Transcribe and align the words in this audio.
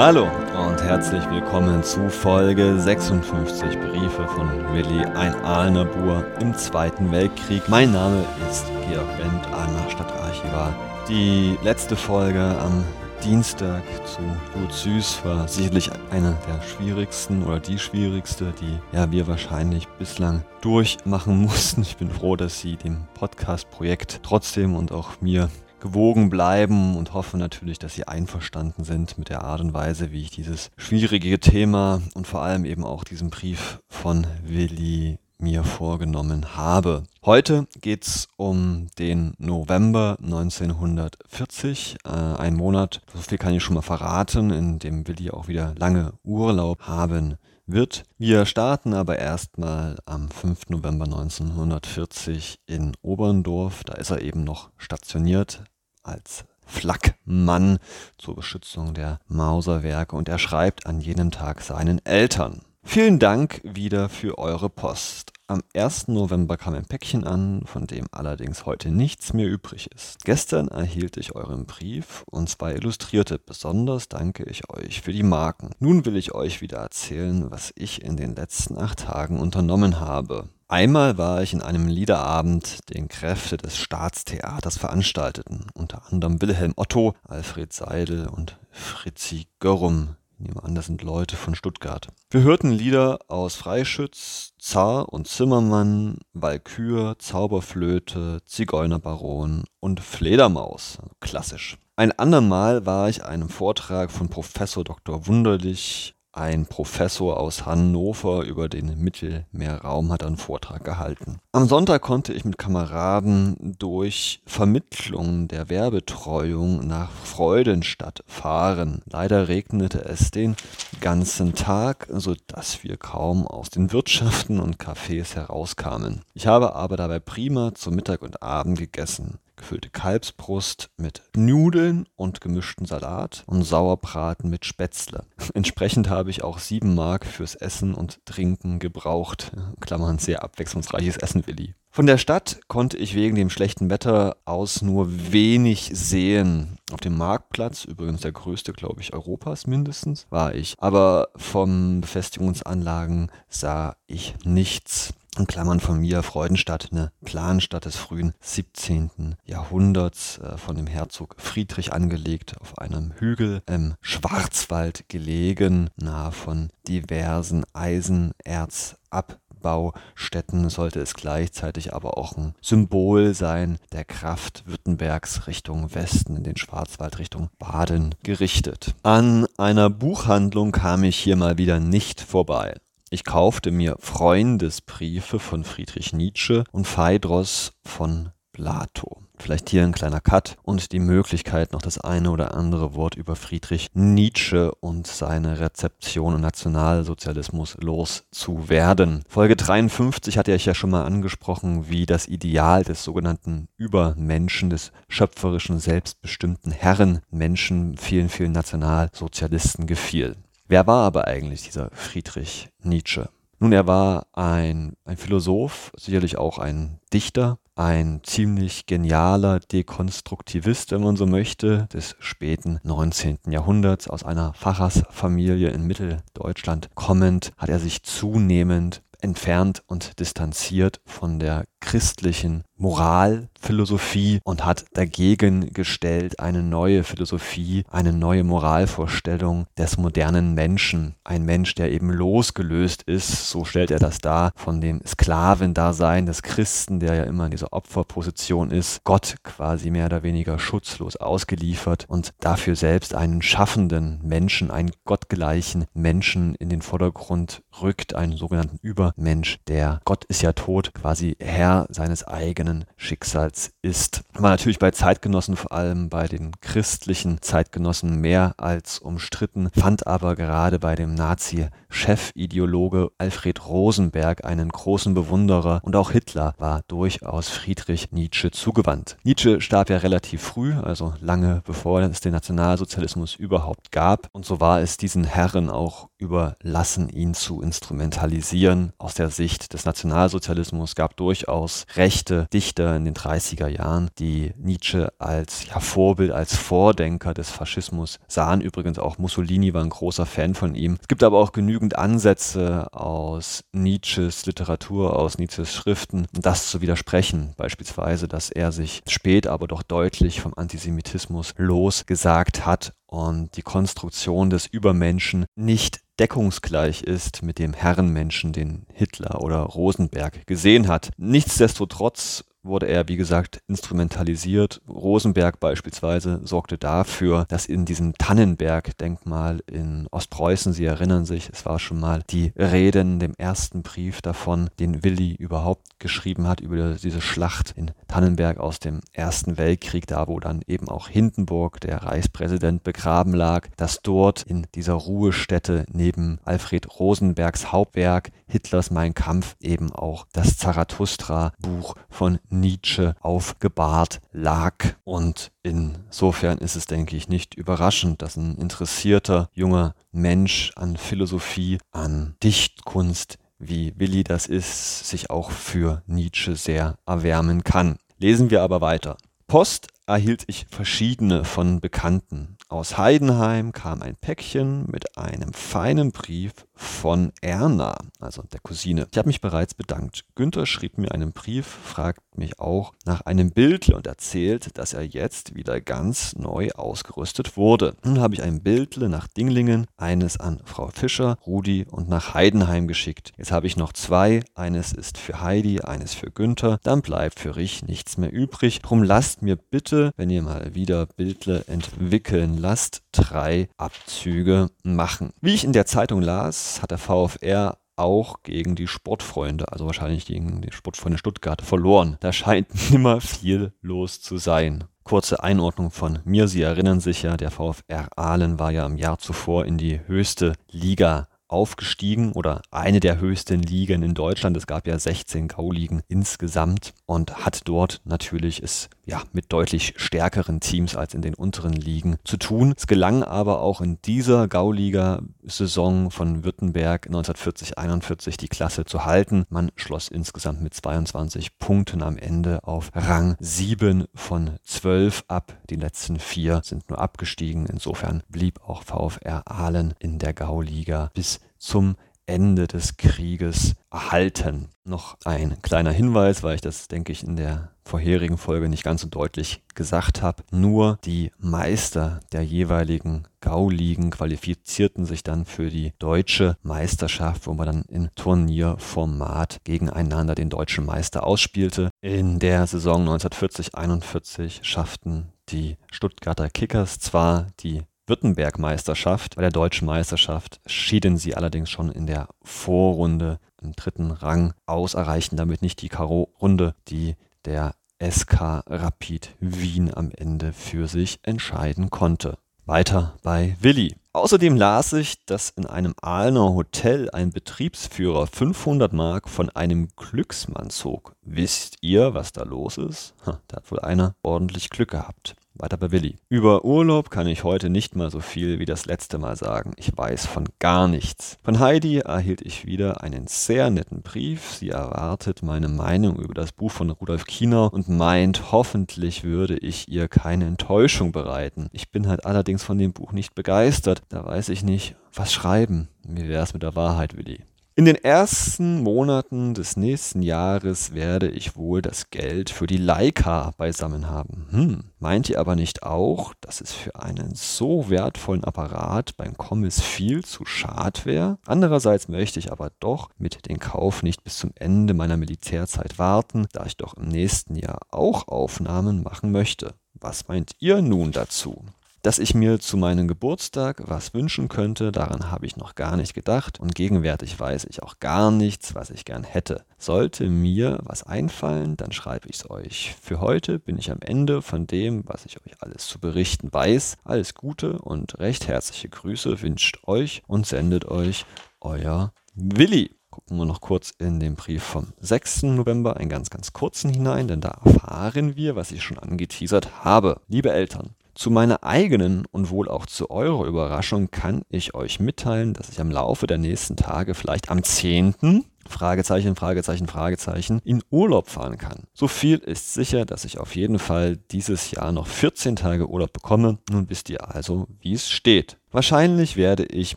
Hallo 0.00 0.30
und 0.66 0.82
herzlich 0.82 1.22
willkommen 1.28 1.82
zu 1.82 2.08
Folge 2.08 2.80
56 2.80 3.78
Briefe 3.80 4.26
von 4.28 4.48
Willi, 4.72 5.04
ein 5.04 5.34
Aalnerbur 5.44 6.24
im 6.40 6.54
Zweiten 6.54 7.12
Weltkrieg. 7.12 7.68
Mein 7.68 7.92
Name 7.92 8.24
ist 8.50 8.64
Georg 8.88 9.06
Wendt, 9.18 9.46
Aalner 9.52 9.90
Stadtarchivar. 9.90 10.74
Die 11.06 11.58
letzte 11.62 11.96
Folge 11.96 12.40
am 12.40 12.82
Dienstag 13.22 13.82
zu 14.06 14.22
Gut 14.54 14.72
Süß 14.72 15.20
war 15.22 15.46
sicherlich 15.46 15.90
eine 16.10 16.34
der 16.48 16.62
schwierigsten 16.62 17.42
oder 17.42 17.60
die 17.60 17.78
schwierigste, 17.78 18.54
die 18.58 18.78
ja 18.96 19.12
wir 19.12 19.28
wahrscheinlich 19.28 19.86
bislang 19.98 20.44
durchmachen 20.62 21.36
mussten. 21.42 21.82
Ich 21.82 21.98
bin 21.98 22.10
froh, 22.10 22.36
dass 22.36 22.58
Sie 22.58 22.76
dem 22.76 23.06
Podcast-Projekt 23.12 24.20
trotzdem 24.22 24.74
und 24.76 24.92
auch 24.92 25.20
mir 25.20 25.50
gewogen 25.80 26.30
bleiben 26.30 26.96
und 26.96 27.14
hoffe 27.14 27.36
natürlich, 27.36 27.78
dass 27.78 27.94
Sie 27.94 28.06
einverstanden 28.06 28.84
sind 28.84 29.18
mit 29.18 29.28
der 29.28 29.42
Art 29.44 29.60
und 29.60 29.74
Weise, 29.74 30.12
wie 30.12 30.22
ich 30.22 30.30
dieses 30.30 30.70
schwierige 30.76 31.40
Thema 31.40 32.02
und 32.14 32.26
vor 32.26 32.42
allem 32.42 32.64
eben 32.64 32.84
auch 32.84 33.04
diesen 33.04 33.30
Brief 33.30 33.80
von 33.88 34.26
Willi 34.44 35.18
mir 35.38 35.64
vorgenommen 35.64 36.56
habe. 36.56 37.04
Heute 37.24 37.66
geht 37.80 38.06
es 38.06 38.28
um 38.36 38.88
den 38.98 39.32
November 39.38 40.18
1940, 40.22 41.96
äh, 42.04 42.08
ein 42.08 42.54
Monat, 42.54 43.00
so 43.12 43.20
viel 43.20 43.38
kann 43.38 43.54
ich 43.54 43.62
schon 43.62 43.74
mal 43.74 43.82
verraten, 43.82 44.50
in 44.50 44.78
dem 44.78 45.08
Willi 45.08 45.30
auch 45.30 45.48
wieder 45.48 45.74
lange 45.78 46.12
Urlaub 46.24 46.82
haben 46.82 47.36
wird. 47.72 48.04
Wir 48.18 48.46
starten 48.46 48.94
aber 48.94 49.18
erstmal 49.18 49.98
am 50.06 50.28
5. 50.30 50.70
November 50.70 51.04
1940 51.04 52.60
in 52.66 52.92
Oberndorf. 53.02 53.84
Da 53.84 53.94
ist 53.94 54.10
er 54.10 54.22
eben 54.22 54.44
noch 54.44 54.70
stationiert 54.76 55.64
als 56.02 56.44
Flakmann 56.66 57.78
zur 58.16 58.36
Beschützung 58.36 58.94
der 58.94 59.18
Mauserwerke 59.26 60.16
und 60.16 60.28
er 60.28 60.38
schreibt 60.38 60.86
an 60.86 61.00
jenem 61.00 61.30
Tag 61.30 61.62
seinen 61.62 62.04
Eltern. 62.04 62.62
Vielen 62.82 63.18
Dank 63.18 63.60
wieder 63.64 64.08
für 64.08 64.38
eure 64.38 64.70
Post. 64.70 65.32
Am 65.50 65.62
1. 65.74 66.06
November 66.06 66.56
kam 66.56 66.74
ein 66.74 66.84
Päckchen 66.84 67.24
an, 67.24 67.62
von 67.64 67.88
dem 67.88 68.06
allerdings 68.12 68.66
heute 68.66 68.92
nichts 68.92 69.32
mehr 69.32 69.48
übrig 69.48 69.90
ist. 69.92 70.24
Gestern 70.24 70.68
erhielt 70.68 71.16
ich 71.16 71.34
euren 71.34 71.66
Brief 71.66 72.22
und 72.30 72.48
zwei 72.48 72.74
Illustrierte. 72.74 73.40
Besonders 73.40 74.08
danke 74.08 74.44
ich 74.44 74.70
euch 74.70 75.00
für 75.00 75.12
die 75.12 75.24
Marken. 75.24 75.70
Nun 75.80 76.06
will 76.06 76.14
ich 76.14 76.36
euch 76.36 76.60
wieder 76.60 76.78
erzählen, 76.78 77.50
was 77.50 77.72
ich 77.74 78.00
in 78.00 78.16
den 78.16 78.36
letzten 78.36 78.78
acht 78.78 79.00
Tagen 79.00 79.40
unternommen 79.40 79.98
habe. 79.98 80.48
Einmal 80.68 81.18
war 81.18 81.42
ich 81.42 81.52
in 81.52 81.62
einem 81.62 81.88
Liederabend, 81.88 82.88
den 82.94 83.08
Kräfte 83.08 83.56
des 83.56 83.76
Staatstheaters 83.76 84.78
veranstalteten, 84.78 85.66
unter 85.74 86.12
anderem 86.12 86.40
Wilhelm 86.40 86.74
Otto, 86.76 87.16
Alfred 87.24 87.72
Seidel 87.72 88.28
und 88.28 88.56
Fritzi 88.70 89.48
Görrum 89.58 90.10
ich 90.10 90.19
nehme 90.40 90.62
an, 90.62 90.74
das 90.74 90.86
sind 90.86 91.02
Leute 91.02 91.36
von 91.36 91.54
Stuttgart. 91.54 92.08
Wir 92.30 92.42
hörten 92.42 92.70
Lieder 92.70 93.18
aus 93.28 93.56
Freischütz, 93.56 94.52
Zar 94.58 95.12
und 95.12 95.28
Zimmermann, 95.28 96.18
Walkür, 96.32 97.16
Zauberflöte, 97.18 98.40
Zigeunerbaron 98.44 99.64
und 99.80 100.00
Fledermaus. 100.00 100.98
Klassisch. 101.20 101.78
Ein 101.96 102.12
andermal 102.18 102.86
war 102.86 103.08
ich 103.08 103.24
einem 103.24 103.48
Vortrag 103.48 104.10
von 104.10 104.28
Professor 104.28 104.84
Dr. 104.84 105.26
Wunderlich 105.26 106.14
ein 106.32 106.66
Professor 106.66 107.40
aus 107.40 107.66
Hannover 107.66 108.44
über 108.44 108.68
den 108.68 108.98
Mittelmeerraum 109.02 110.12
hat 110.12 110.24
einen 110.24 110.36
Vortrag 110.36 110.84
gehalten. 110.84 111.40
Am 111.52 111.66
Sonntag 111.66 112.02
konnte 112.02 112.32
ich 112.32 112.44
mit 112.44 112.56
Kameraden 112.56 113.76
durch 113.78 114.40
Vermittlung 114.46 115.48
der 115.48 115.68
Werbetreuung 115.68 116.86
nach 116.86 117.10
Freudenstadt 117.10 118.22
fahren. 118.26 119.02
Leider 119.06 119.48
regnete 119.48 120.04
es 120.04 120.30
den 120.30 120.54
ganzen 121.00 121.54
Tag, 121.54 122.06
sodass 122.10 122.84
wir 122.84 122.96
kaum 122.96 123.46
aus 123.46 123.70
den 123.70 123.92
Wirtschaften 123.92 124.60
und 124.60 124.78
Cafés 124.78 125.34
herauskamen. 125.34 126.22
Ich 126.34 126.46
habe 126.46 126.76
aber 126.76 126.96
dabei 126.96 127.18
prima 127.18 127.74
zu 127.74 127.90
Mittag 127.90 128.22
und 128.22 128.42
Abend 128.42 128.78
gegessen 128.78 129.40
gefüllte 129.60 129.90
Kalbsbrust 129.90 130.90
mit 130.96 131.22
Nudeln 131.36 132.08
und 132.16 132.40
gemischten 132.40 132.86
Salat 132.86 133.44
und 133.46 133.62
Sauerbraten 133.62 134.50
mit 134.50 134.64
Spätzle. 134.64 135.24
Entsprechend 135.54 136.10
habe 136.10 136.30
ich 136.30 136.42
auch 136.42 136.58
sieben 136.58 136.94
Mark 136.94 137.24
fürs 137.24 137.54
Essen 137.54 137.94
und 137.94 138.24
Trinken 138.26 138.78
gebraucht. 138.78 139.52
Klammern 139.80 140.18
sehr 140.18 140.42
abwechslungsreiches 140.42 141.16
Essen, 141.18 141.46
Willi. 141.46 141.74
Von 141.92 142.06
der 142.06 142.18
Stadt 142.18 142.60
konnte 142.68 142.96
ich 142.96 143.16
wegen 143.16 143.34
dem 143.34 143.50
schlechten 143.50 143.90
Wetter 143.90 144.36
aus 144.44 144.80
nur 144.80 145.32
wenig 145.32 145.90
sehen. 145.92 146.78
Auf 146.92 147.00
dem 147.00 147.16
Marktplatz, 147.16 147.84
übrigens 147.84 148.20
der 148.20 148.30
größte, 148.30 148.72
glaube 148.72 149.00
ich, 149.00 149.12
Europas 149.12 149.66
mindestens, 149.66 150.26
war 150.30 150.54
ich. 150.54 150.76
Aber 150.78 151.30
vom 151.34 152.00
Befestigungsanlagen 152.00 153.32
sah 153.48 153.96
ich 154.06 154.34
nichts 154.44 155.14
in 155.40 155.46
Klammern 155.46 155.80
von 155.80 156.00
mir, 156.00 156.22
Freudenstadt, 156.22 156.90
eine 156.92 157.12
Planstadt 157.24 157.86
des 157.86 157.96
frühen 157.96 158.34
17. 158.40 159.36
Jahrhunderts, 159.46 160.36
äh, 160.38 160.58
von 160.58 160.76
dem 160.76 160.86
Herzog 160.86 161.36
Friedrich 161.38 161.94
angelegt, 161.94 162.60
auf 162.60 162.76
einem 162.78 163.12
Hügel 163.18 163.62
im 163.66 163.94
Schwarzwald 164.02 165.08
gelegen, 165.08 165.88
nahe 165.96 166.32
von 166.32 166.68
diversen 166.86 167.64
Eisenerzabbaustätten 167.72 170.68
sollte 170.68 171.00
es 171.00 171.14
gleichzeitig 171.14 171.94
aber 171.94 172.18
auch 172.18 172.36
ein 172.36 172.54
Symbol 172.60 173.32
sein 173.32 173.78
der 173.92 174.04
Kraft 174.04 174.64
Württembergs 174.66 175.46
Richtung 175.46 175.94
Westen, 175.94 176.36
in 176.36 176.44
den 176.44 176.58
Schwarzwald 176.58 177.18
Richtung 177.18 177.48
Baden 177.58 178.14
gerichtet. 178.22 178.94
An 179.02 179.46
einer 179.56 179.88
Buchhandlung 179.88 180.72
kam 180.72 181.02
ich 181.02 181.16
hier 181.16 181.36
mal 181.36 181.56
wieder 181.56 181.80
nicht 181.80 182.20
vorbei. 182.20 182.74
Ich 183.12 183.24
kaufte 183.24 183.72
mir 183.72 183.96
Freundesbriefe 183.98 185.40
von 185.40 185.64
Friedrich 185.64 186.12
Nietzsche 186.12 186.62
und 186.70 186.86
Phaedros 186.86 187.72
von 187.82 188.30
Plato. 188.52 189.22
Vielleicht 189.36 189.68
hier 189.68 189.82
ein 189.82 189.90
kleiner 189.90 190.20
Cut 190.20 190.56
und 190.62 190.92
die 190.92 191.00
Möglichkeit, 191.00 191.72
noch 191.72 191.82
das 191.82 191.98
eine 191.98 192.30
oder 192.30 192.54
andere 192.54 192.94
Wort 192.94 193.16
über 193.16 193.34
Friedrich 193.34 193.88
Nietzsche 193.94 194.72
und 194.76 195.08
seine 195.08 195.58
Rezeption 195.58 196.36
im 196.36 196.40
Nationalsozialismus 196.40 197.76
loszuwerden. 197.80 199.24
Folge 199.28 199.56
53 199.56 200.38
hatte 200.38 200.52
ich 200.52 200.66
ja 200.66 200.74
schon 200.76 200.90
mal 200.90 201.04
angesprochen, 201.04 201.88
wie 201.88 202.06
das 202.06 202.28
Ideal 202.28 202.84
des 202.84 203.02
sogenannten 203.02 203.66
Übermenschen, 203.76 204.70
des 204.70 204.92
schöpferischen, 205.08 205.80
selbstbestimmten 205.80 206.70
Herrenmenschen 206.70 207.96
vielen, 207.96 208.28
vielen 208.28 208.52
Nationalsozialisten 208.52 209.88
gefiel. 209.88 210.36
Wer 210.70 210.86
war 210.86 211.04
aber 211.04 211.26
eigentlich 211.26 211.64
dieser 211.64 211.90
Friedrich 211.90 212.68
Nietzsche? 212.84 213.28
Nun, 213.58 213.72
er 213.72 213.88
war 213.88 214.28
ein, 214.32 214.92
ein 215.04 215.16
Philosoph, 215.16 215.90
sicherlich 215.96 216.38
auch 216.38 216.58
ein 216.58 217.00
Dichter, 217.12 217.58
ein 217.74 218.20
ziemlich 218.22 218.86
genialer 218.86 219.58
Dekonstruktivist, 219.58 220.92
wenn 220.92 221.02
man 221.02 221.16
so 221.16 221.26
möchte, 221.26 221.88
des 221.92 222.14
späten 222.20 222.78
19. 222.84 223.38
Jahrhunderts. 223.48 224.08
Aus 224.08 224.22
einer 224.22 224.54
Pfarrersfamilie 224.54 225.70
in 225.70 225.88
Mitteldeutschland 225.88 226.90
kommend, 226.94 227.50
hat 227.56 227.68
er 227.68 227.80
sich 227.80 228.04
zunehmend 228.04 229.02
entfernt 229.20 229.82
und 229.88 230.20
distanziert 230.20 231.00
von 231.04 231.40
der 231.40 231.64
christlichen 231.80 232.62
Moralphilosophie 232.80 234.40
und 234.42 234.64
hat 234.64 234.86
dagegen 234.94 235.72
gestellt 235.74 236.40
eine 236.40 236.62
neue 236.62 237.04
Philosophie, 237.04 237.84
eine 237.90 238.14
neue 238.14 238.42
Moralvorstellung 238.42 239.66
des 239.76 239.98
modernen 239.98 240.54
Menschen. 240.54 241.14
Ein 241.22 241.44
Mensch, 241.44 241.74
der 241.74 241.92
eben 241.92 242.10
losgelöst 242.10 243.02
ist, 243.02 243.50
so 243.50 243.66
stellt 243.66 243.90
er 243.90 243.98
das 243.98 244.18
dar, 244.18 244.52
von 244.56 244.80
dem 244.80 245.02
Sklavendasein 245.06 246.24
des 246.24 246.42
Christen, 246.42 247.00
der 247.00 247.14
ja 247.14 247.22
immer 247.24 247.44
in 247.44 247.50
dieser 247.50 247.74
Opferposition 247.74 248.70
ist, 248.70 249.04
Gott 249.04 249.36
quasi 249.42 249.90
mehr 249.90 250.06
oder 250.06 250.22
weniger 250.22 250.58
schutzlos 250.58 251.16
ausgeliefert 251.16 252.06
und 252.08 252.32
dafür 252.40 252.76
selbst 252.76 253.14
einen 253.14 253.42
schaffenden 253.42 254.20
Menschen, 254.22 254.70
einen 254.70 254.92
gottgleichen 255.04 255.84
Menschen 255.92 256.54
in 256.54 256.70
den 256.70 256.80
Vordergrund 256.80 257.62
rückt, 257.82 258.14
einen 258.14 258.36
sogenannten 258.36 258.78
Übermensch, 258.80 259.58
der 259.68 260.00
Gott 260.06 260.24
ist 260.24 260.40
ja 260.40 260.52
tot, 260.54 260.94
quasi 260.94 261.36
Herr 261.40 261.86
seines 261.90 262.26
eigenen 262.26 262.69
Schicksals 262.96 263.72
ist. 263.82 264.22
War 264.34 264.50
natürlich 264.50 264.78
bei 264.78 264.90
Zeitgenossen, 264.90 265.56
vor 265.56 265.72
allem 265.72 266.08
bei 266.08 266.26
den 266.26 266.52
christlichen 266.60 267.40
Zeitgenossen, 267.42 268.20
mehr 268.20 268.54
als 268.58 268.98
umstritten, 268.98 269.70
fand 269.70 270.06
aber 270.06 270.36
gerade 270.36 270.78
bei 270.78 270.94
dem 270.94 271.14
Nazi-Chefideologe 271.14 273.10
Alfred 273.18 273.66
Rosenberg 273.66 274.44
einen 274.44 274.68
großen 274.68 275.14
Bewunderer 275.14 275.80
und 275.82 275.96
auch 275.96 276.10
Hitler 276.10 276.54
war 276.58 276.82
durchaus 276.88 277.48
Friedrich 277.48 278.12
Nietzsche 278.12 278.50
zugewandt. 278.50 279.16
Nietzsche 279.24 279.60
starb 279.60 279.90
ja 279.90 279.96
relativ 279.98 280.42
früh, 280.42 280.74
also 280.74 281.14
lange 281.20 281.62
bevor 281.64 282.02
es 282.02 282.20
den 282.20 282.32
Nationalsozialismus 282.32 283.34
überhaupt 283.34 283.90
gab 283.92 284.28
und 284.32 284.44
so 284.44 284.60
war 284.60 284.80
es 284.80 284.96
diesen 284.96 285.24
Herren 285.24 285.70
auch 285.70 286.09
überlassen, 286.20 287.08
ihn 287.08 287.34
zu 287.34 287.62
instrumentalisieren. 287.62 288.92
Aus 288.98 289.14
der 289.14 289.30
Sicht 289.30 289.72
des 289.72 289.84
Nationalsozialismus 289.84 290.94
gab 290.94 291.16
durchaus 291.16 291.86
rechte 291.96 292.46
Dichter 292.52 292.96
in 292.96 293.04
den 293.04 293.14
30er 293.14 293.68
Jahren, 293.68 294.10
die 294.18 294.52
Nietzsche 294.56 295.12
als 295.18 295.66
ja, 295.66 295.80
Vorbild, 295.80 296.30
als 296.30 296.56
Vordenker 296.56 297.34
des 297.34 297.50
Faschismus 297.50 298.18
sahen. 298.28 298.60
Übrigens 298.60 298.98
auch 298.98 299.18
Mussolini 299.18 299.74
war 299.74 299.82
ein 299.82 299.90
großer 299.90 300.26
Fan 300.26 300.54
von 300.54 300.74
ihm. 300.74 300.98
Es 301.00 301.08
gibt 301.08 301.22
aber 301.22 301.38
auch 301.38 301.52
genügend 301.52 301.96
Ansätze 301.96 302.92
aus 302.92 303.64
Nietzsches 303.72 304.46
Literatur, 304.46 305.16
aus 305.16 305.38
Nietzsches 305.38 305.74
Schriften, 305.74 306.26
das 306.32 306.68
zu 306.68 306.80
widersprechen. 306.80 307.54
Beispielsweise, 307.56 308.28
dass 308.28 308.50
er 308.50 308.72
sich 308.72 309.02
spät, 309.08 309.46
aber 309.46 309.66
doch 309.66 309.82
deutlich 309.82 310.40
vom 310.40 310.54
Antisemitismus 310.54 311.54
losgesagt 311.56 312.66
hat 312.66 312.92
und 313.10 313.56
die 313.56 313.62
Konstruktion 313.62 314.50
des 314.50 314.66
Übermenschen 314.66 315.44
nicht 315.56 316.00
deckungsgleich 316.20 317.02
ist 317.02 317.42
mit 317.42 317.58
dem 317.58 317.74
Herrenmenschen, 317.74 318.52
den 318.52 318.86
Hitler 318.92 319.42
oder 319.42 319.60
Rosenberg 319.62 320.46
gesehen 320.46 320.86
hat. 320.86 321.10
Nichtsdestotrotz 321.16 322.44
wurde 322.62 322.86
er, 322.86 323.08
wie 323.08 323.16
gesagt, 323.16 323.60
instrumentalisiert. 323.68 324.80
Rosenberg 324.88 325.60
beispielsweise 325.60 326.40
sorgte 326.44 326.78
dafür, 326.78 327.46
dass 327.48 327.66
in 327.66 327.84
diesem 327.84 328.14
Tannenberg-Denkmal 328.14 329.60
in 329.66 330.06
Ostpreußen, 330.10 330.72
Sie 330.72 330.84
erinnern 330.84 331.24
sich, 331.24 331.50
es 331.52 331.64
war 331.64 331.78
schon 331.78 332.00
mal 332.00 332.22
die 332.30 332.52
Rede 332.56 333.00
in 333.00 333.18
dem 333.18 333.34
ersten 333.36 333.82
Brief 333.82 334.20
davon, 334.20 334.70
den 334.78 335.02
Willi 335.04 335.34
überhaupt 335.34 335.98
geschrieben 335.98 336.46
hat, 336.46 336.60
über 336.60 336.94
diese 336.94 337.20
Schlacht 337.20 337.72
in 337.76 337.92
Tannenberg 338.08 338.58
aus 338.58 338.78
dem 338.78 339.00
Ersten 339.12 339.58
Weltkrieg, 339.58 340.06
da 340.06 340.28
wo 340.28 340.40
dann 340.40 340.62
eben 340.66 340.88
auch 340.88 341.08
Hindenburg, 341.08 341.80
der 341.80 342.02
Reichspräsident, 342.02 342.84
begraben 342.84 343.34
lag, 343.34 343.68
dass 343.76 344.02
dort 344.02 344.42
in 344.42 344.66
dieser 344.74 344.94
Ruhestätte 344.94 345.86
neben 345.92 346.38
Alfred 346.44 346.98
Rosenbergs 346.98 347.72
Hauptwerk 347.72 348.30
Hitlers 348.46 348.90
Mein 348.90 349.14
Kampf 349.14 349.56
eben 349.60 349.92
auch 349.92 350.26
das 350.32 350.58
Zarathustra-Buch 350.58 351.94
von 352.08 352.38
Nietzsche 352.50 353.14
aufgebahrt 353.20 354.20
lag. 354.32 354.74
Und 355.04 355.50
insofern 355.62 356.58
ist 356.58 356.76
es, 356.76 356.86
denke 356.86 357.16
ich, 357.16 357.28
nicht 357.28 357.54
überraschend, 357.54 358.22
dass 358.22 358.36
ein 358.36 358.56
interessierter 358.56 359.48
junger 359.52 359.94
Mensch 360.12 360.72
an 360.76 360.96
Philosophie, 360.96 361.78
an 361.92 362.36
Dichtkunst, 362.42 363.38
wie 363.58 363.94
Willi 363.96 364.24
das 364.24 364.46
ist, 364.46 365.08
sich 365.08 365.30
auch 365.30 365.50
für 365.50 366.02
Nietzsche 366.06 366.56
sehr 366.56 366.96
erwärmen 367.06 367.64
kann. 367.64 367.98
Lesen 368.18 368.50
wir 368.50 368.62
aber 368.62 368.80
weiter. 368.80 369.16
Post 369.46 369.88
erhielt 370.06 370.44
ich 370.46 370.66
verschiedene 370.70 371.44
von 371.44 371.80
Bekannten. 371.80 372.56
Aus 372.70 372.96
Heidenheim 372.96 373.72
kam 373.72 374.00
ein 374.00 374.14
Päckchen 374.14 374.86
mit 374.88 375.18
einem 375.18 375.52
feinen 375.52 376.12
Brief 376.12 376.52
von 376.72 377.32
Erna, 377.42 377.98
also 378.20 378.42
der 378.42 378.60
Cousine. 378.60 379.08
Ich 379.10 379.18
habe 379.18 379.28
mich 379.28 379.40
bereits 379.40 379.74
bedankt. 379.74 380.24
Günther 380.36 380.66
schrieb 380.66 380.96
mir 380.96 381.10
einen 381.10 381.32
Brief, 381.32 381.66
fragt 381.66 382.38
mich 382.38 382.60
auch 382.60 382.92
nach 383.04 383.22
einem 383.22 383.50
Bildle 383.50 383.96
und 383.96 384.06
erzählt, 384.06 384.78
dass 384.78 384.94
er 384.94 385.02
jetzt 385.02 385.56
wieder 385.56 385.80
ganz 385.80 386.36
neu 386.36 386.70
ausgerüstet 386.70 387.56
wurde. 387.56 387.96
Nun 388.04 388.20
habe 388.20 388.34
ich 388.34 388.42
ein 388.42 388.62
Bildle 388.62 389.08
nach 389.08 389.26
Dinglingen, 389.26 389.86
eines 389.96 390.38
an 390.38 390.62
Frau 390.64 390.88
Fischer, 390.88 391.38
Rudi 391.44 391.86
und 391.90 392.08
nach 392.08 392.34
Heidenheim 392.34 392.86
geschickt. 392.86 393.32
Jetzt 393.36 393.50
habe 393.52 393.66
ich 393.66 393.76
noch 393.76 393.92
zwei, 393.92 394.42
eines 394.54 394.92
ist 394.92 395.18
für 395.18 395.40
Heidi, 395.42 395.80
eines 395.80 396.14
für 396.14 396.30
Günther, 396.30 396.78
dann 396.84 397.02
bleibt 397.02 397.40
für 397.40 397.56
Rich 397.56 397.82
nichts 397.82 398.16
mehr 398.16 398.32
übrig. 398.32 398.80
Drum 398.80 399.02
lasst 399.02 399.42
mir 399.42 399.56
bitte, 399.56 400.12
wenn 400.16 400.30
ihr 400.30 400.42
mal 400.42 400.74
wieder 400.74 401.06
Bildle 401.06 401.64
entwickeln 401.66 402.59
lasst, 402.60 403.02
drei 403.12 403.68
Abzüge 403.76 404.70
machen. 404.82 405.32
Wie 405.40 405.54
ich 405.54 405.64
in 405.64 405.72
der 405.72 405.86
Zeitung 405.86 406.22
las, 406.22 406.82
hat 406.82 406.90
der 406.90 406.98
VfR 406.98 407.78
auch 407.96 408.42
gegen 408.42 408.76
die 408.76 408.86
Sportfreunde, 408.86 409.70
also 409.72 409.86
wahrscheinlich 409.86 410.26
gegen 410.26 410.62
die 410.62 410.72
Sportfreunde 410.72 411.18
Stuttgart, 411.18 411.62
verloren. 411.62 412.16
Da 412.20 412.32
scheint 412.32 412.68
nimmer 412.90 413.20
viel 413.20 413.72
los 413.82 414.20
zu 414.20 414.38
sein. 414.38 414.84
Kurze 415.02 415.42
Einordnung 415.42 415.90
von 415.90 416.20
mir. 416.24 416.46
Sie 416.46 416.62
erinnern 416.62 417.00
sich 417.00 417.22
ja, 417.22 417.36
der 417.36 417.50
VfR 417.50 418.08
Aalen 418.16 418.58
war 418.58 418.70
ja 418.70 418.86
im 418.86 418.96
Jahr 418.96 419.18
zuvor 419.18 419.64
in 419.64 419.76
die 419.76 420.00
höchste 420.06 420.54
Liga 420.70 421.28
aufgestiegen 421.50 422.32
oder 422.32 422.62
eine 422.70 423.00
der 423.00 423.20
höchsten 423.20 423.62
Ligen 423.62 424.02
in 424.02 424.14
Deutschland. 424.14 424.56
Es 424.56 424.66
gab 424.66 424.86
ja 424.86 424.98
16 424.98 425.48
Gauligen 425.48 426.02
insgesamt 426.08 426.94
und 427.06 427.44
hat 427.44 427.62
dort 427.64 428.00
natürlich 428.04 428.62
es 428.62 428.88
ja 429.04 429.22
mit 429.32 429.52
deutlich 429.52 429.94
stärkeren 429.96 430.60
Teams 430.60 430.94
als 430.94 431.14
in 431.14 431.22
den 431.22 431.34
unteren 431.34 431.72
Ligen 431.72 432.16
zu 432.24 432.36
tun. 432.36 432.74
Es 432.76 432.86
gelang 432.86 433.24
aber 433.24 433.60
auch 433.60 433.80
in 433.80 433.98
dieser 434.02 434.46
Gauliga-Saison 434.46 436.10
von 436.10 436.44
Württemberg 436.44 437.08
1940-41 437.08 438.38
die 438.38 438.48
Klasse 438.48 438.84
zu 438.84 439.04
halten. 439.04 439.44
Man 439.48 439.72
schloss 439.74 440.08
insgesamt 440.08 440.62
mit 440.62 440.74
22 440.74 441.58
Punkten 441.58 442.02
am 442.02 442.16
Ende 442.16 442.62
auf 442.62 442.90
Rang 442.94 443.36
7 443.40 444.04
von 444.14 444.58
12 444.64 445.24
ab. 445.26 445.56
Die 445.68 445.76
letzten 445.76 446.18
vier 446.20 446.60
sind 446.64 446.88
nur 446.88 447.00
abgestiegen. 447.00 447.66
Insofern 447.66 448.22
blieb 448.28 448.60
auch 448.62 448.84
VfR 448.84 449.42
Aalen 449.46 449.94
in 449.98 450.18
der 450.18 450.34
Gauliga 450.34 451.10
bis 451.14 451.39
zum 451.58 451.96
Ende 452.30 452.68
des 452.68 452.96
Krieges 452.96 453.74
erhalten. 453.90 454.68
Noch 454.84 455.16
ein 455.24 455.60
kleiner 455.62 455.90
Hinweis, 455.90 456.44
weil 456.44 456.54
ich 456.54 456.60
das, 456.60 456.86
denke 456.86 457.10
ich, 457.10 457.24
in 457.24 457.34
der 457.34 457.72
vorherigen 457.84 458.38
Folge 458.38 458.68
nicht 458.68 458.84
ganz 458.84 459.00
so 459.00 459.08
deutlich 459.08 459.64
gesagt 459.74 460.22
habe. 460.22 460.44
Nur 460.52 460.98
die 461.04 461.32
Meister 461.38 462.20
der 462.30 462.42
jeweiligen 462.42 463.26
Gauligen 463.40 464.10
qualifizierten 464.10 465.06
sich 465.06 465.24
dann 465.24 465.44
für 465.44 465.70
die 465.70 465.92
deutsche 465.98 466.56
Meisterschaft, 466.62 467.48
wo 467.48 467.54
man 467.54 467.66
dann 467.66 467.82
in 467.88 468.10
Turnierformat 468.14 469.58
gegeneinander 469.64 470.36
den 470.36 470.50
deutschen 470.50 470.86
Meister 470.86 471.24
ausspielte. 471.24 471.90
In 472.00 472.38
der 472.38 472.66
Saison 472.68 473.08
1940-41 473.08 474.62
schafften 474.62 475.32
die 475.48 475.78
Stuttgarter 475.90 476.48
Kickers 476.48 477.00
zwar 477.00 477.48
die 477.58 477.82
Württemberg-Meisterschaft. 478.10 479.36
Bei 479.36 479.42
der 479.42 479.50
deutschen 479.50 479.86
Meisterschaft 479.86 480.60
schieden 480.66 481.16
sie 481.16 481.34
allerdings 481.34 481.70
schon 481.70 481.90
in 481.90 482.06
der 482.06 482.28
Vorrunde 482.42 483.38
im 483.62 483.72
dritten 483.72 484.10
Rang 484.10 484.52
aus, 484.66 484.94
erreichten 484.94 485.36
damit 485.36 485.62
nicht 485.62 485.80
die 485.80 485.88
Karo-Runde, 485.88 486.74
die 486.88 487.16
der 487.46 487.74
SK 488.02 488.64
Rapid 488.66 489.36
Wien 489.40 489.94
am 489.94 490.10
Ende 490.10 490.52
für 490.52 490.88
sich 490.88 491.20
entscheiden 491.22 491.88
konnte. 491.90 492.36
Weiter 492.66 493.14
bei 493.22 493.56
Willi. 493.60 493.96
Außerdem 494.12 494.56
las 494.56 494.92
ich, 494.92 495.24
dass 495.24 495.50
in 495.50 495.66
einem 495.66 495.94
Aalener 496.00 496.54
Hotel 496.54 497.10
ein 497.10 497.30
Betriebsführer 497.30 498.26
500 498.26 498.92
Mark 498.92 499.28
von 499.28 499.50
einem 499.50 499.88
Glücksmann 499.96 500.70
zog. 500.70 501.14
Wisst 501.22 501.76
ihr, 501.80 502.14
was 502.14 502.32
da 502.32 502.42
los 502.42 502.76
ist? 502.76 503.14
Ha, 503.26 503.40
da 503.48 503.56
hat 503.56 503.70
wohl 503.70 503.80
einer 503.80 504.14
ordentlich 504.22 504.70
Glück 504.70 504.90
gehabt. 504.90 505.36
Weiter 505.60 505.76
bei 505.76 505.90
Willi. 505.90 506.16
Über 506.28 506.64
Urlaub 506.64 507.10
kann 507.10 507.26
ich 507.26 507.44
heute 507.44 507.70
nicht 507.70 507.96
mal 507.96 508.10
so 508.10 508.20
viel 508.20 508.58
wie 508.58 508.64
das 508.64 508.86
letzte 508.86 509.18
Mal 509.18 509.36
sagen. 509.36 509.72
Ich 509.76 509.96
weiß 509.96 510.26
von 510.26 510.48
gar 510.58 510.88
nichts. 510.88 511.38
Von 511.42 511.58
Heidi 511.58 511.98
erhielt 511.98 512.40
ich 512.42 512.66
wieder 512.66 513.02
einen 513.02 513.26
sehr 513.26 513.70
netten 513.70 514.02
Brief. 514.02 514.54
Sie 514.54 514.70
erwartet 514.70 515.42
meine 515.42 515.68
Meinung 515.68 516.16
über 516.16 516.34
das 516.34 516.52
Buch 516.52 516.70
von 516.70 516.90
Rudolf 516.90 517.24
Kiener 517.24 517.72
und 517.72 517.88
meint, 517.88 518.52
hoffentlich 518.52 519.24
würde 519.24 519.56
ich 519.56 519.88
ihr 519.88 520.08
keine 520.08 520.46
Enttäuschung 520.46 521.12
bereiten. 521.12 521.68
Ich 521.72 521.90
bin 521.90 522.08
halt 522.08 522.24
allerdings 522.24 522.62
von 522.62 522.78
dem 522.78 522.92
Buch 522.92 523.12
nicht 523.12 523.34
begeistert. 523.34 524.02
Da 524.08 524.24
weiß 524.24 524.48
ich 524.48 524.62
nicht, 524.62 524.96
was 525.14 525.32
schreiben. 525.32 525.88
Wie 526.02 526.28
wär's 526.28 526.54
mit 526.54 526.62
der 526.62 526.76
Wahrheit, 526.76 527.16
Willi? 527.16 527.40
In 527.76 527.84
den 527.84 527.94
ersten 527.94 528.82
Monaten 528.82 529.54
des 529.54 529.76
nächsten 529.76 530.22
Jahres 530.22 530.92
werde 530.92 531.30
ich 531.30 531.56
wohl 531.56 531.80
das 531.82 532.10
Geld 532.10 532.50
für 532.50 532.66
die 532.66 532.76
Leica 532.76 533.52
beisammen 533.56 534.10
haben. 534.10 534.48
Hm, 534.50 534.84
meint 534.98 535.30
ihr 535.30 535.38
aber 535.38 535.54
nicht 535.54 535.84
auch, 535.84 536.34
dass 536.40 536.60
es 536.60 536.72
für 536.72 536.96
einen 536.96 537.36
so 537.36 537.88
wertvollen 537.88 538.42
Apparat 538.42 539.16
beim 539.16 539.36
Kommis 539.36 539.80
viel 539.80 540.24
zu 540.24 540.44
schad 540.44 541.06
wäre? 541.06 541.38
Andererseits 541.46 542.08
möchte 542.08 542.40
ich 542.40 542.50
aber 542.50 542.72
doch 542.80 543.08
mit 543.18 543.48
dem 543.48 543.60
Kauf 543.60 544.02
nicht 544.02 544.24
bis 544.24 544.38
zum 544.38 544.50
Ende 544.56 544.92
meiner 544.92 545.16
Militärzeit 545.16 545.98
warten, 545.98 546.48
da 546.52 546.66
ich 546.66 546.76
doch 546.76 546.94
im 546.94 547.08
nächsten 547.08 547.54
Jahr 547.54 547.78
auch 547.92 548.26
Aufnahmen 548.26 549.04
machen 549.04 549.30
möchte. 549.30 549.74
Was 549.94 550.26
meint 550.26 550.52
ihr 550.58 550.82
nun 550.82 551.12
dazu? 551.12 551.64
Dass 552.02 552.18
ich 552.18 552.34
mir 552.34 552.58
zu 552.60 552.78
meinem 552.78 553.08
Geburtstag 553.08 553.82
was 553.84 554.14
wünschen 554.14 554.48
könnte, 554.48 554.90
daran 554.90 555.30
habe 555.30 555.44
ich 555.44 555.58
noch 555.58 555.74
gar 555.74 555.98
nicht 555.98 556.14
gedacht 556.14 556.58
und 556.58 556.74
gegenwärtig 556.74 557.38
weiß 557.38 557.66
ich 557.68 557.82
auch 557.82 558.00
gar 558.00 558.30
nichts, 558.30 558.74
was 558.74 558.88
ich 558.88 559.04
gern 559.04 559.22
hätte. 559.22 559.66
Sollte 559.76 560.30
mir 560.30 560.78
was 560.82 561.02
einfallen, 561.02 561.76
dann 561.76 561.92
schreibe 561.92 562.30
ich 562.30 562.36
es 562.36 562.50
euch. 562.50 562.96
Für 563.02 563.20
heute 563.20 563.58
bin 563.58 563.78
ich 563.78 563.90
am 563.90 564.00
Ende 564.00 564.40
von 564.40 564.66
dem, 564.66 565.02
was 565.06 565.26
ich 565.26 565.36
euch 565.44 565.60
alles 565.60 565.88
zu 565.88 565.98
berichten 565.98 566.50
weiß. 566.50 566.96
Alles 567.04 567.34
Gute 567.34 567.78
und 567.80 568.18
recht 568.18 568.48
herzliche 568.48 568.88
Grüße 568.88 569.42
wünscht 569.42 569.80
euch 569.86 570.22
und 570.26 570.46
sendet 570.46 570.86
euch 570.86 571.26
euer 571.60 572.14
Willi. 572.34 572.96
Gucken 573.10 573.36
wir 573.36 573.44
noch 573.44 573.60
kurz 573.60 573.92
in 573.98 574.20
den 574.20 574.36
Brief 574.36 574.62
vom 574.62 574.94
6. 575.00 575.42
November, 575.42 575.98
einen 575.98 576.08
ganz, 576.08 576.30
ganz 576.30 576.54
kurzen 576.54 576.90
hinein, 576.90 577.28
denn 577.28 577.42
da 577.42 577.60
erfahren 577.62 578.36
wir, 578.36 578.56
was 578.56 578.72
ich 578.72 578.82
schon 578.82 578.98
angeteasert 578.98 579.84
habe. 579.84 580.20
Liebe 580.28 580.52
Eltern, 580.52 580.94
Zu 581.14 581.30
meiner 581.30 581.64
eigenen 581.64 582.24
und 582.30 582.50
wohl 582.50 582.68
auch 582.68 582.86
zu 582.86 583.10
eurer 583.10 583.46
Überraschung 583.46 584.10
kann 584.10 584.42
ich 584.48 584.74
euch 584.74 585.00
mitteilen, 585.00 585.54
dass 585.54 585.68
ich 585.68 585.80
am 585.80 585.90
Laufe 585.90 586.26
der 586.26 586.38
nächsten 586.38 586.76
Tage, 586.76 587.14
vielleicht 587.14 587.50
am 587.50 587.62
10., 587.62 588.44
Fragezeichen, 588.68 589.36
Fragezeichen, 589.36 589.88
Fragezeichen, 589.88 590.60
in 590.64 590.82
Urlaub 590.90 591.28
fahren 591.28 591.58
kann. 591.58 591.84
So 591.92 592.08
viel 592.08 592.38
ist 592.38 592.72
sicher, 592.72 593.04
dass 593.04 593.24
ich 593.24 593.38
auf 593.38 593.56
jeden 593.56 593.78
Fall 593.78 594.16
dieses 594.16 594.70
Jahr 594.70 594.92
noch 594.92 595.06
14 595.06 595.56
Tage 595.56 595.88
Urlaub 595.88 596.12
bekomme. 596.12 596.58
Nun 596.70 596.88
wisst 596.88 597.10
ihr 597.10 597.34
also, 597.34 597.66
wie 597.80 597.94
es 597.94 598.08
steht. 598.08 598.58
Wahrscheinlich 598.70 599.36
werde 599.36 599.64
ich 599.64 599.96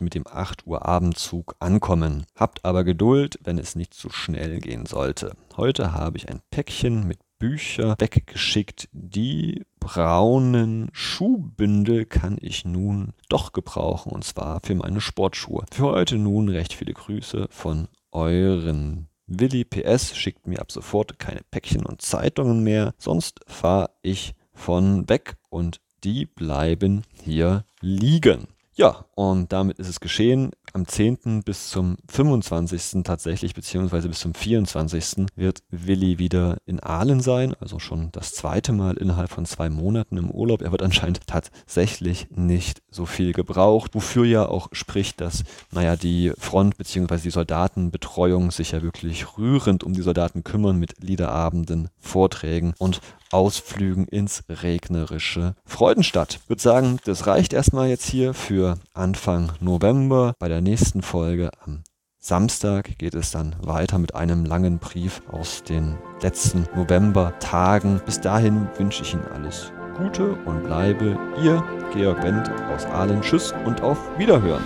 mit 0.00 0.14
dem 0.14 0.26
8 0.26 0.66
Uhr 0.66 0.84
Abendzug 0.84 1.54
ankommen. 1.60 2.26
Habt 2.34 2.64
aber 2.64 2.82
Geduld, 2.84 3.38
wenn 3.44 3.58
es 3.58 3.76
nicht 3.76 3.94
zu 3.94 4.10
schnell 4.10 4.58
gehen 4.58 4.86
sollte. 4.86 5.36
Heute 5.56 5.92
habe 5.92 6.18
ich 6.18 6.28
ein 6.28 6.40
Päckchen 6.50 7.06
mit 7.06 7.18
Bücher 7.38 7.94
weggeschickt. 7.98 8.88
Die 8.92 9.62
braunen 9.84 10.88
Schuhbündel 10.92 12.06
kann 12.06 12.38
ich 12.40 12.64
nun 12.64 13.12
doch 13.28 13.52
gebrauchen 13.52 14.12
und 14.12 14.24
zwar 14.24 14.60
für 14.64 14.74
meine 14.74 15.02
Sportschuhe. 15.02 15.66
Für 15.70 15.92
heute 15.92 16.16
nun 16.16 16.48
recht 16.48 16.72
viele 16.72 16.94
Grüße 16.94 17.48
von 17.50 17.88
euren 18.10 19.08
Willi 19.26 19.64
PS 19.64 20.16
schickt 20.16 20.46
mir 20.46 20.60
ab 20.60 20.72
sofort 20.72 21.18
keine 21.18 21.42
Päckchen 21.50 21.84
und 21.84 22.00
Zeitungen 22.00 22.64
mehr, 22.64 22.94
sonst 22.96 23.40
fahre 23.46 23.90
ich 24.00 24.34
von 24.54 25.06
weg 25.10 25.36
und 25.50 25.80
die 26.02 26.24
bleiben 26.24 27.02
hier 27.22 27.66
liegen. 27.80 28.48
Ja, 28.74 29.04
und 29.14 29.52
damit 29.52 29.78
ist 29.78 29.88
es 29.88 30.00
geschehen. 30.00 30.50
Am 30.76 30.88
10. 30.88 31.44
bis 31.44 31.68
zum 31.68 31.96
25. 32.08 33.04
tatsächlich, 33.04 33.54
beziehungsweise 33.54 34.08
bis 34.08 34.18
zum 34.18 34.34
24. 34.34 35.26
wird 35.36 35.62
Willi 35.70 36.18
wieder 36.18 36.56
in 36.66 36.80
Aalen 36.80 37.20
sein, 37.20 37.54
also 37.60 37.78
schon 37.78 38.08
das 38.10 38.32
zweite 38.34 38.72
Mal 38.72 38.96
innerhalb 38.96 39.30
von 39.30 39.46
zwei 39.46 39.70
Monaten 39.70 40.16
im 40.16 40.32
Urlaub. 40.32 40.62
Er 40.62 40.72
wird 40.72 40.82
anscheinend 40.82 41.28
tatsächlich 41.28 42.26
nicht 42.30 42.82
so 42.90 43.06
viel 43.06 43.32
gebraucht, 43.32 43.94
wofür 43.94 44.24
ja 44.24 44.48
auch 44.48 44.66
spricht, 44.72 45.20
dass, 45.20 45.44
naja, 45.70 45.94
die 45.94 46.32
Front 46.38 46.76
beziehungsweise 46.76 47.22
die 47.22 47.30
Soldatenbetreuung 47.30 48.50
sich 48.50 48.72
ja 48.72 48.82
wirklich 48.82 49.38
rührend 49.38 49.84
um 49.84 49.92
die 49.92 50.02
Soldaten 50.02 50.42
kümmern 50.42 50.80
mit 50.80 51.00
Liederabenden, 51.00 51.88
Vorträgen 52.00 52.74
und 52.78 53.00
Ausflügen 53.34 54.06
ins 54.06 54.44
regnerische 54.48 55.56
Freudenstadt. 55.66 56.38
Ich 56.40 56.48
würde 56.48 56.62
sagen, 56.62 56.98
das 57.04 57.26
reicht 57.26 57.52
erstmal 57.52 57.88
jetzt 57.88 58.06
hier 58.06 58.32
für 58.32 58.78
Anfang 58.92 59.50
November. 59.58 60.34
Bei 60.38 60.46
der 60.46 60.60
nächsten 60.64 61.02
Folge 61.02 61.50
am 61.64 61.84
Samstag 62.18 62.96
geht 62.98 63.14
es 63.14 63.30
dann 63.30 63.54
weiter 63.60 63.98
mit 63.98 64.14
einem 64.14 64.46
langen 64.46 64.78
Brief 64.78 65.20
aus 65.30 65.62
den 65.62 65.98
letzten 66.22 66.66
November-Tagen. 66.74 68.00
Bis 68.04 68.20
dahin 68.20 68.66
wünsche 68.78 69.02
ich 69.02 69.12
Ihnen 69.12 69.28
alles 69.34 69.72
Gute 69.96 70.32
und 70.46 70.64
bleibe 70.64 71.18
Ihr 71.42 71.62
Georg 71.92 72.22
Wendt 72.22 72.50
aus 72.74 72.86
Aalen. 72.86 73.20
Tschüss 73.20 73.52
und 73.66 73.82
auf 73.82 73.98
Wiederhören. 74.18 74.64